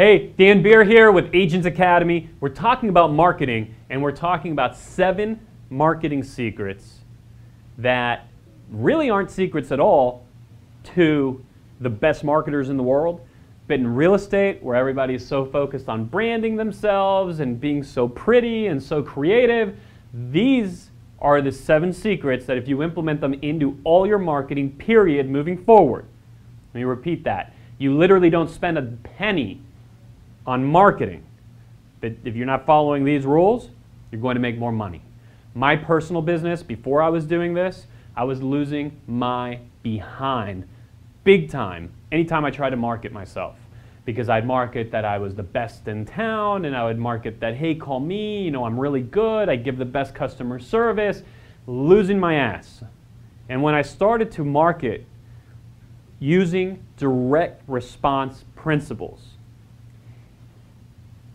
[0.00, 2.28] Hey, Dan Beer here with Agents Academy.
[2.40, 5.38] We're talking about marketing and we're talking about seven
[5.70, 6.98] marketing secrets
[7.78, 8.26] that
[8.72, 10.26] really aren't secrets at all
[10.96, 11.44] to
[11.80, 13.20] the best marketers in the world.
[13.68, 18.08] But in real estate, where everybody is so focused on branding themselves and being so
[18.08, 19.78] pretty and so creative,
[20.12, 20.90] these
[21.20, 25.56] are the seven secrets that if you implement them into all your marketing, period, moving
[25.56, 26.04] forward.
[26.72, 27.54] Let me repeat that.
[27.78, 29.62] You literally don't spend a penny
[30.46, 31.24] on marketing.
[32.00, 33.70] But if you're not following these rules,
[34.10, 35.02] you're going to make more money.
[35.54, 40.68] My personal business, before I was doing this, I was losing my behind
[41.24, 43.56] big time anytime I tried to market myself.
[44.04, 47.54] Because I'd market that I was the best in town, and I would market that,
[47.54, 51.22] hey, call me, you know, I'm really good, I give the best customer service,
[51.66, 52.84] losing my ass.
[53.48, 55.06] And when I started to market
[56.20, 59.33] using direct response principles,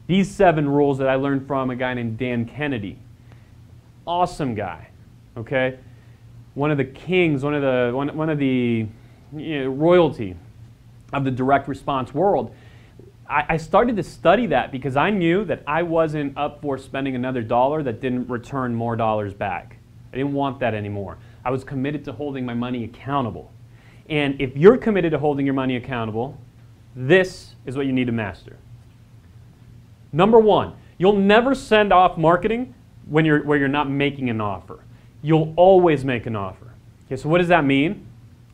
[0.10, 2.98] these seven rules that I learned from a guy named Dan Kennedy.
[4.08, 4.88] Awesome guy,
[5.38, 5.78] okay?
[6.56, 8.88] One of the kings, one of the, one, one of the
[9.38, 10.36] you know, royalty
[11.14, 12.56] of the direct response world.
[13.30, 17.14] I, I started to study that because I knew that I wasn't up for spending
[17.14, 19.78] another dollar that didn't return more dollars back.
[20.12, 21.20] I didn't want that anymore.
[21.46, 23.52] I was committed to holding my money accountable.
[24.10, 26.36] And if you're committed to holding your money accountable,
[26.96, 28.58] this is what you need to master.
[30.12, 32.74] Number one, you'll never send off marketing
[33.08, 34.84] when you're, where you're not making an offer.
[35.22, 36.74] You'll always make an offer.
[37.06, 38.06] Okay, so what does that mean?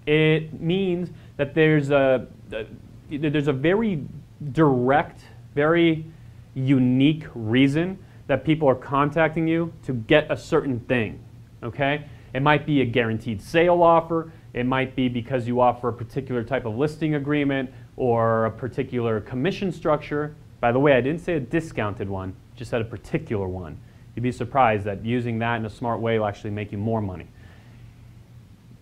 [0.05, 2.65] It means that there's a, a
[3.09, 4.03] there's a very
[4.51, 5.21] direct,
[5.53, 6.05] very
[6.53, 11.19] unique reason that people are contacting you to get a certain thing.
[11.63, 12.05] Okay?
[12.33, 14.31] It might be a guaranteed sale offer.
[14.53, 19.21] It might be because you offer a particular type of listing agreement or a particular
[19.21, 20.35] commission structure.
[20.65, 23.77] By the way, I didn't say a discounted one, just said a particular one.
[24.15, 27.01] You'd be surprised that using that in a smart way will actually make you more
[27.01, 27.27] money.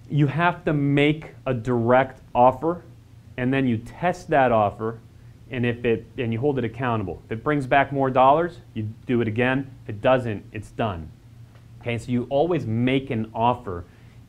[0.09, 2.83] You have to make a direct offer
[3.35, 4.99] and then you test that offer
[5.51, 7.21] and if it and you hold it accountable.
[7.25, 9.69] If it brings back more dollars, you do it again.
[9.83, 11.11] If it doesn't, it's done.
[11.81, 13.83] Okay, so you always make an offer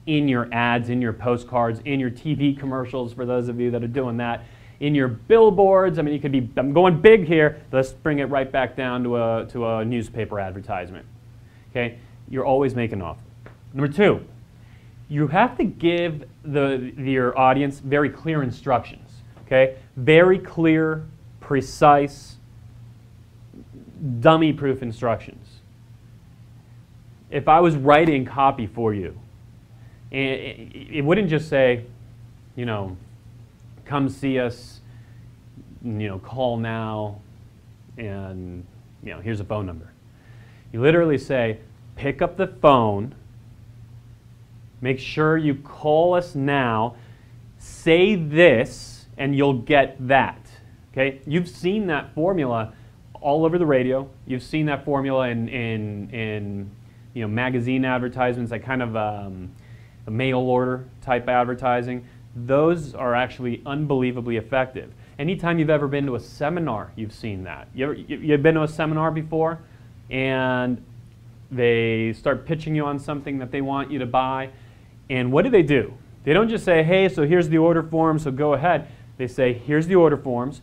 [0.07, 3.85] in your ads, in your postcards, in your TV commercials for those of you that
[3.85, 4.45] are doing that
[4.81, 5.99] in your billboards.
[5.99, 7.63] I mean, you could be, I'm going big here.
[7.73, 11.07] Let's bring it right back down to a, to a newspaper advertisement.
[11.71, 11.99] Okay?
[12.29, 13.21] You're always making offer.
[13.73, 14.25] Number two,
[15.09, 19.11] you have to give the, your audience very clear instructions.
[19.47, 19.77] Okay?
[19.97, 21.05] Very clear,
[21.41, 22.37] precise,
[24.21, 25.47] dummy proof instructions.
[27.31, 29.19] If I was writing copy for you,
[30.11, 31.85] it wouldn't just say,
[32.55, 32.97] you know,
[33.85, 34.81] come see us,
[35.83, 37.21] you know, call now,
[37.97, 38.67] and,
[39.03, 39.93] you know, here's a phone number.
[40.73, 41.59] You literally say,
[41.97, 43.15] pick up the phone,
[44.81, 46.97] make sure you call us now,
[47.59, 50.41] say this, and you'll get that.
[50.93, 51.21] Okay?
[51.27, 52.73] You've seen that formula
[53.21, 54.09] all over the radio.
[54.27, 56.71] You've seen that formula in, in, in
[57.15, 59.51] you know, magazine advertisements, like kind of um,
[60.07, 62.05] a mail order type advertising
[62.37, 64.93] those are actually unbelievably effective.
[65.19, 67.69] Anytime you've ever been to a seminar, you've seen that.
[67.75, 69.61] You ever, you've been to a seminar before
[70.11, 70.83] and
[71.51, 74.51] they start pitching you on something that they want you to buy.
[75.09, 75.95] And what do they do?
[76.25, 78.89] They don't just say, hey, so here's the order form, so go ahead.
[79.17, 80.63] They say, here's the order forms,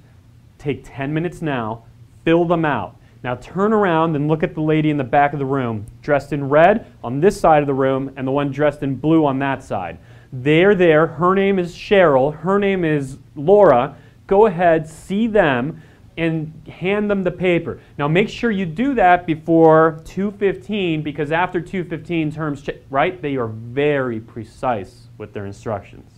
[0.57, 1.85] take 10 minutes now,
[2.25, 2.97] fill them out.
[3.23, 6.33] Now turn around and look at the lady in the back of the room, dressed
[6.33, 9.39] in red on this side of the room, and the one dressed in blue on
[9.39, 9.99] that side.
[10.33, 11.07] They're there.
[11.07, 12.37] Her name is Cheryl.
[12.37, 13.97] Her name is Laura.
[14.27, 15.81] Go ahead, see them,
[16.17, 17.79] and hand them the paper.
[17.97, 23.47] Now make sure you do that before 215 because after 215 terms, right, they are
[23.47, 26.09] very precise with their instructions.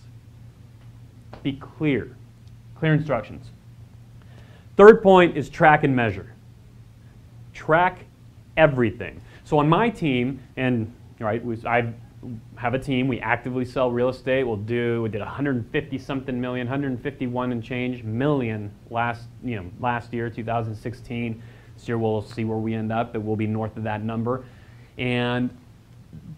[1.41, 2.15] Be clear.
[2.75, 3.47] Clear instructions.
[4.75, 6.33] Third point is track and measure.
[7.53, 8.05] Track
[8.57, 9.21] everything.
[9.43, 11.93] So on my team, and right, I've
[12.55, 13.07] have a team.
[13.07, 14.43] We actively sell real estate.
[14.43, 20.13] We'll do we did 150 something million, 151 and change million last you know last
[20.13, 21.41] year, 2016.
[21.75, 23.15] This year we'll see where we end up.
[23.15, 24.43] It will be north of that number,
[24.97, 25.49] and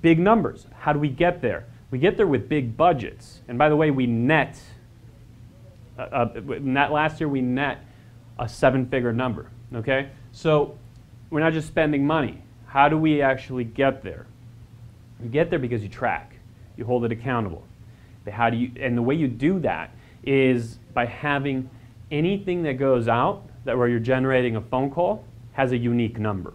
[0.01, 0.67] big numbers.
[0.77, 1.65] How do we get there?
[1.91, 3.41] We get there with big budgets.
[3.47, 4.59] And by the way, we net.
[5.97, 7.79] Uh, uh, that last year we net
[8.37, 9.49] a seven-figure number.
[9.73, 10.77] Okay, so
[11.29, 12.41] we're not just spending money.
[12.65, 14.27] How do we actually get there?
[15.21, 16.35] You get there because you track.
[16.77, 17.63] You hold it accountable.
[18.23, 19.91] But how do you, and the way you do that
[20.23, 21.69] is by having
[22.11, 26.53] anything that goes out that where you're generating a phone call has a unique number.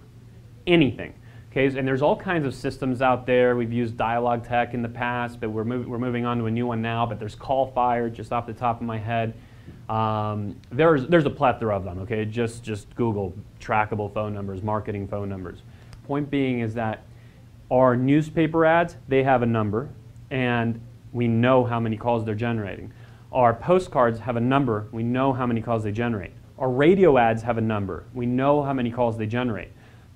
[0.66, 1.14] Anything.
[1.50, 3.56] Okay, and there's all kinds of systems out there.
[3.56, 6.66] We've used DialogTech in the past, but we're, mov- we're moving on to a new
[6.66, 7.04] one now.
[7.06, 9.34] But there's CallFire, just off the top of my head.
[9.88, 12.24] Um, there's, there's a plethora of them, okay?
[12.24, 15.58] Just, just Google trackable phone numbers, marketing phone numbers.
[16.06, 17.02] Point being is that
[17.70, 19.88] our newspaper ads, they have a number,
[20.30, 20.80] and
[21.12, 22.92] we know how many calls they're generating.
[23.32, 26.32] Our postcards have a number, we know how many calls they generate.
[26.58, 29.68] Our radio ads have a number, we know how many calls they generate.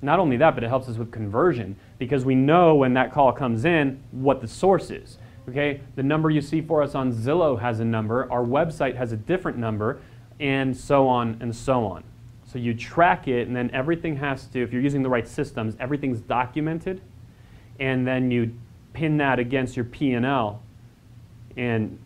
[0.03, 3.33] Not only that, but it helps us with conversion because we know when that call
[3.33, 5.19] comes in what the source is.
[5.49, 9.13] Okay, the number you see for us on Zillow has a number, our website has
[9.13, 10.01] a different number,
[10.41, 12.03] and so on and so on.
[12.47, 15.77] So you track it, and then everything has to, if you're using the right systems,
[15.79, 17.01] everything's documented,
[17.81, 18.53] and then you
[18.93, 20.63] pin that against your P&L
[21.57, 21.99] and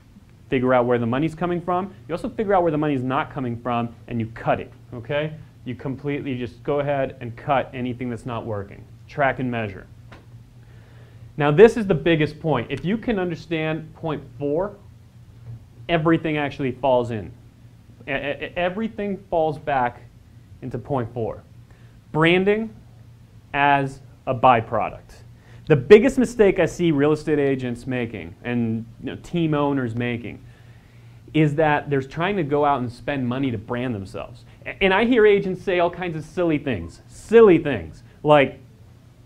[0.49, 1.95] figure out where the money's coming from.
[2.09, 5.35] You also figure out where the money's not coming from, and you cut it, okay?
[5.65, 8.85] You completely just go ahead and cut anything that's not working.
[9.07, 9.87] Track and measure.
[11.37, 12.69] Now, this is the biggest point.
[12.71, 14.77] If you can understand point four,
[15.89, 17.31] everything actually falls in.
[18.07, 20.03] Everything falls back
[20.63, 21.43] into point four.
[22.11, 22.75] Branding
[23.53, 25.23] as a byproduct.
[25.69, 30.43] The biggest mistake I see real estate agents making and you know, team owners making
[31.35, 34.47] is that they're trying to go out and spend money to brand themselves.
[34.81, 37.03] And I hear agents say all kinds of silly things.
[37.07, 38.03] Silly things.
[38.23, 38.61] Like,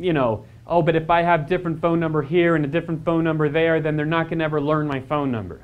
[0.00, 3.23] you know, oh, but if I have different phone number here and a different phone
[3.23, 5.61] number there, then they're not to ever learn my phone number.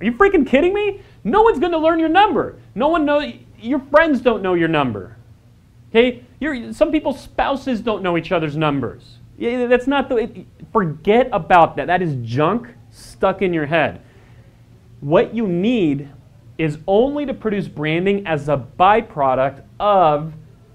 [0.00, 1.00] Are you freaking kidding me?
[1.24, 2.60] No one's to learn your number.
[2.76, 3.32] No one knows.
[3.58, 5.16] Your friends don't know your number.
[5.90, 6.22] Okay?
[6.38, 9.18] Your, some people's spouses don't know each other's numbers.
[9.38, 10.16] Yeah, that's not the.
[10.16, 11.86] It, forget about that.
[11.86, 14.00] That is junk stuck in your head.
[15.00, 16.08] What you need
[16.58, 20.32] is only to produce branding as a byproduct of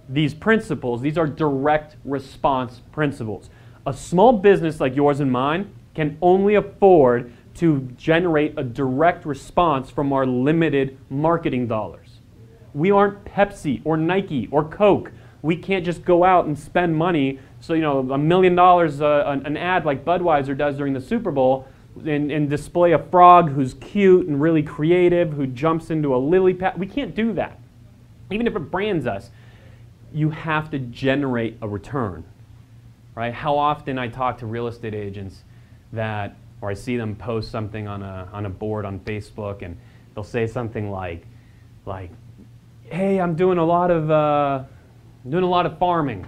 [0.08, 1.02] these principles.
[1.02, 3.50] These are direct response principles.
[3.88, 9.90] A small business like yours and mine can only afford to generate a direct response
[9.90, 12.20] from our limited marketing dollars.
[12.74, 15.12] We aren't Pepsi or Nike or Coke.
[15.42, 17.40] We can't just go out and spend money.
[17.60, 21.32] So, you know, a million dollars uh, an ad like Budweiser does during the Super
[21.32, 21.68] Bowl
[22.06, 26.54] and, and, display a frog who's cute and really creative, who jumps into a lily
[26.54, 26.80] pad.
[26.80, 27.60] We can't do that.
[28.32, 29.30] Even if it brands us,
[30.14, 32.24] you have to generate a return,
[33.16, 33.34] right?
[33.34, 35.44] How often I talk to real estate agents
[35.92, 39.78] that, or I see them post something on a, on a board on Facebook and
[40.14, 41.26] they'll say something like,
[41.86, 42.12] like,
[42.84, 44.64] hey, I'm doing a lot of, uh,
[45.30, 46.26] doing a lot of farming.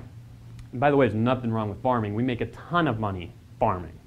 [0.71, 2.15] And by the way, there's nothing wrong with farming.
[2.15, 3.97] We make a ton of money farming,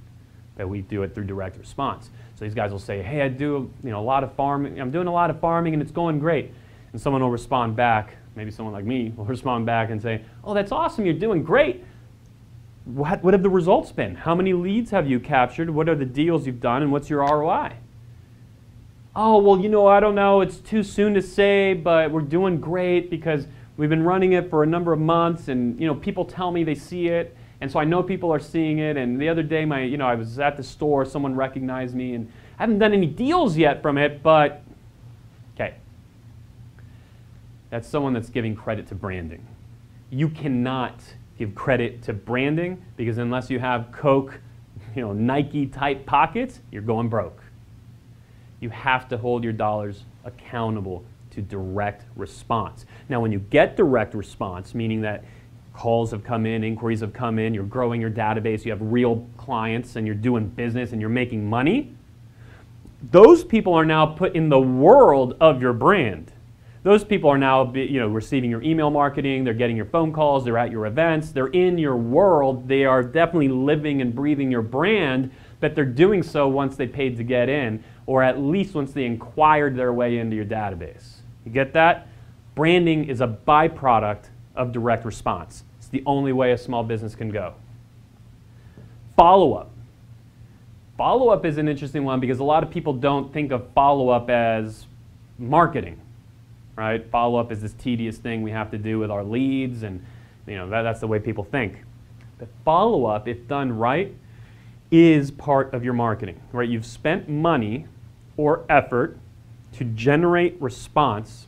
[0.56, 2.10] but we do it through direct response.
[2.36, 4.90] So these guys will say, hey, I do you know, a lot of farming, I'm
[4.90, 6.52] doing a lot of farming and it's going great.
[6.92, 10.54] And someone will respond back, maybe someone like me will respond back and say, oh,
[10.54, 11.84] that's awesome, you're doing great.
[12.84, 14.14] What, what have the results been?
[14.14, 15.70] How many leads have you captured?
[15.70, 16.82] What are the deals you've done?
[16.82, 17.72] And what's your ROI?
[19.16, 20.42] Oh, well, you know, I don't know.
[20.42, 23.46] It's too soon to say, but we're doing great because
[23.76, 26.64] we've been running it for a number of months and, you know, people tell me
[26.64, 27.36] they see it.
[27.60, 28.96] And so I know people are seeing it.
[28.96, 32.14] And the other day, my, you know, I was at the store, someone recognized me,
[32.14, 34.62] and I haven't done any deals yet from it, but
[35.54, 35.74] okay,
[37.70, 39.46] that's someone that's giving credit to branding.
[40.10, 41.00] You cannot
[41.38, 44.40] give credit to branding because unless you have Coke,
[44.94, 47.42] you know, Nike type pockets, you're going broke.
[48.60, 51.04] You have to hold your dollars accountable
[51.36, 52.84] to direct response.
[53.08, 55.24] Now, when you get direct response, meaning that
[55.72, 59.28] calls have come in, inquiries have come in, you're growing your database, you have real
[59.36, 61.94] clients, and you're doing business and you're making money,
[63.10, 66.32] those people are now put in the world of your brand
[66.86, 70.44] those people are now you know, receiving your email marketing, they're getting your phone calls,
[70.44, 74.62] they're at your events, they're in your world, they are definitely living and breathing your
[74.62, 78.92] brand, but they're doing so once they paid to get in, or at least once
[78.92, 81.15] they inquired their way into your database.
[81.46, 82.08] You get that?
[82.54, 84.24] Branding is a byproduct
[84.54, 85.64] of direct response.
[85.78, 87.54] It's the only way a small business can go.
[89.16, 89.70] Follow up.
[90.98, 94.10] Follow up is an interesting one because a lot of people don't think of follow
[94.10, 94.86] up as
[95.38, 96.00] marketing
[96.76, 97.10] right?
[97.10, 100.04] Follow up is this tedious thing we have to do with our leads, and
[100.46, 101.78] you know that, that's the way people think.
[102.38, 104.14] But follow up, if done right,
[104.90, 106.68] is part of your marketing, right?
[106.68, 107.86] You've spent money
[108.36, 109.18] or effort
[109.76, 111.46] to generate response.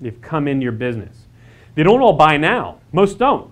[0.00, 1.26] They've come into your business.
[1.74, 2.78] They don't all buy now.
[2.92, 3.50] Most don't.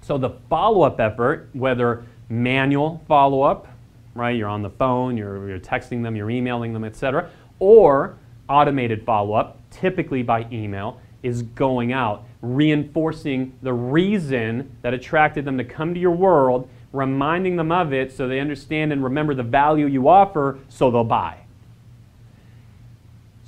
[0.00, 3.68] So the follow-up effort, whether manual follow-up,
[4.14, 4.36] right?
[4.36, 8.16] You're on the phone, you're, you're texting them, you're emailing them, etc., or
[8.48, 15.64] automated follow-up, typically by email, is going out, reinforcing the reason that attracted them to
[15.64, 19.86] come to your world, reminding them of it so they understand and remember the value
[19.86, 21.38] you offer so they'll buy.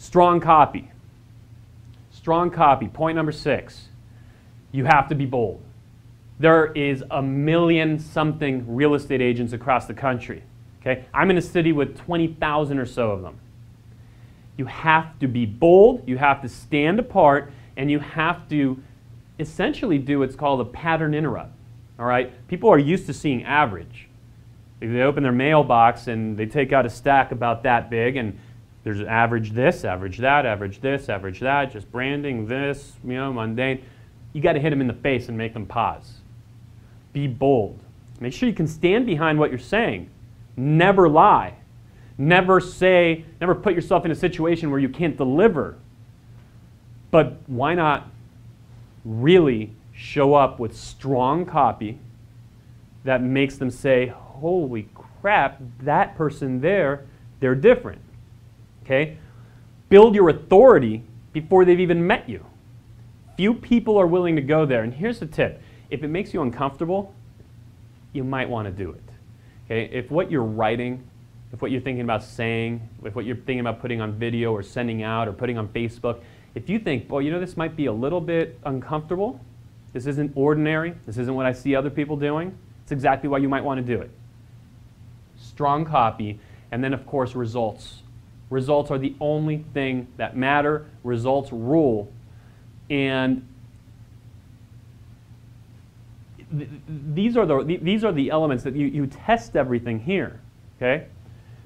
[0.04, 0.90] Strong copy.
[2.11, 2.88] Strong copy.
[2.88, 3.88] Point number six
[4.70, 5.62] you have to be bold.
[6.38, 10.42] There is a million something real estate agents across the country.
[10.80, 11.06] Okay?
[11.14, 13.38] I'm in a city with 20,000 or so of them.
[14.58, 18.82] You have to be bold, you have to stand apart, and you have to
[19.38, 21.52] essentially do what's called a pattern interrupt.
[21.99, 22.46] All right?
[22.46, 24.08] People are used to seeing average.
[24.80, 28.38] They open their mailbox and they take out a stack about that big, and
[28.85, 33.83] there's average this, average that, average this, average that, just branding this, you know, mundane.
[34.35, 36.19] You got to hit them in the face and make them pause.
[37.14, 37.81] Be bold.
[38.21, 40.11] Make sure you can stand behind what you're saying.
[40.57, 41.55] Never lie.
[42.19, 45.76] Never say, never put yourself in a situation where you can't deliver.
[47.11, 48.11] But why not
[49.05, 51.99] really show up with strong copy
[53.05, 57.07] that makes them say, holy crap, that person there,
[57.41, 58.00] they're different.
[58.85, 59.19] Okay?
[59.88, 62.45] Build your authority before they've even met you.
[63.37, 64.83] Few people are willing to go there.
[64.83, 65.61] And here's the tip
[65.91, 67.14] if it makes you uncomfortable,
[68.12, 69.03] you might want to do it.
[69.67, 69.93] Okay?
[69.93, 71.03] If what you're writing,
[71.53, 74.62] if what you're thinking about saying, if what you're thinking about putting on video or
[74.62, 76.21] sending out or putting on Facebook,
[76.55, 79.41] if you think, well, you know, this might be a little bit uncomfortable,
[79.93, 83.49] this isn't ordinary, this isn't what I see other people doing, it's exactly why you
[83.49, 84.11] might want to do it.
[85.37, 86.38] Strong copy,
[86.71, 88.03] and then, of course, results.
[88.54, 90.87] Results are the only thing that matter.
[91.02, 92.08] Results rule.
[92.88, 93.44] And
[96.56, 96.68] th-
[97.14, 100.38] these, are the, these are the elements that you, you test everything here,
[100.76, 101.08] okay?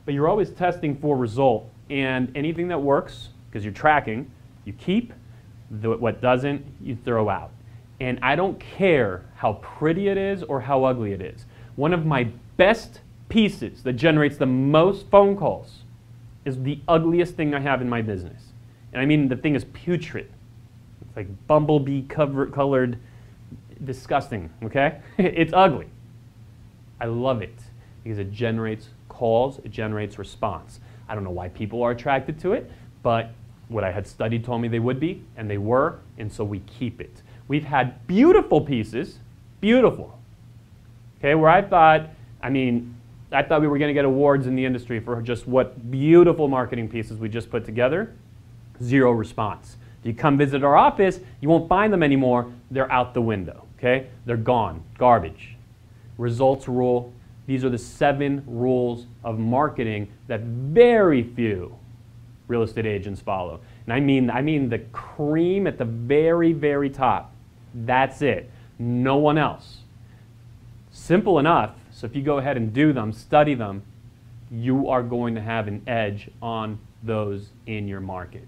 [0.06, 1.68] But you're always testing for result.
[1.90, 4.30] And anything that works, because you're tracking,
[4.64, 5.12] you keep.
[5.82, 7.50] The, what doesn't, you throw out.
[8.00, 11.44] And I don't care how pretty it is or how ugly it is.
[11.76, 15.82] One of my best pieces that generates the most phone calls
[16.48, 18.42] is the ugliest thing I have in my business.
[18.92, 20.30] And I mean, the thing is putrid.
[21.02, 22.98] It's like bumblebee cover- colored,
[23.84, 25.00] disgusting, okay?
[25.18, 25.88] it's ugly.
[27.00, 27.54] I love it
[28.02, 30.80] because it generates calls, it generates response.
[31.08, 32.70] I don't know why people are attracted to it,
[33.02, 33.30] but
[33.68, 36.60] what I had studied told me they would be, and they were, and so we
[36.60, 37.22] keep it.
[37.46, 39.18] We've had beautiful pieces,
[39.60, 40.18] beautiful,
[41.18, 42.08] okay, where I thought,
[42.42, 42.94] I mean,
[43.30, 46.48] I thought we were going to get awards in the industry for just what beautiful
[46.48, 48.14] marketing pieces we just put together.
[48.82, 49.76] Zero response.
[50.00, 52.50] If you come visit our office, you won't find them anymore.
[52.70, 54.06] They're out the window, okay?
[54.24, 55.56] They're gone, garbage.
[56.16, 57.12] Results rule.
[57.46, 61.76] These are the seven rules of marketing that very few
[62.46, 63.60] real estate agents follow.
[63.86, 67.34] And I mean, I mean the cream at the very, very top.
[67.74, 68.50] That's it.
[68.78, 69.78] No one else.
[70.90, 73.82] Simple enough, so if you go ahead and do them, study them,
[74.52, 78.46] you are going to have an edge on those in your market.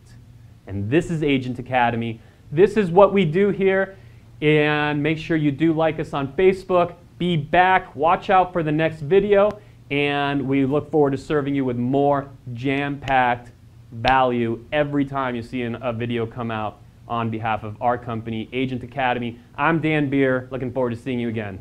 [0.69, 2.21] And this is Agent Academy.
[2.53, 3.97] This is what we do here.
[4.41, 6.95] And make sure you do like us on Facebook.
[7.19, 7.97] Be back.
[7.97, 9.61] Watch out for the next video.
[9.91, 13.51] And we look forward to serving you with more jam packed
[13.91, 16.79] value every time you see a video come out
[17.09, 19.41] on behalf of our company, Agent Academy.
[19.59, 20.47] I'm Dan Beer.
[20.53, 21.61] Looking forward to seeing you again.